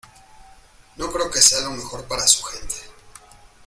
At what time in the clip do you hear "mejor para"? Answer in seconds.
1.73-2.25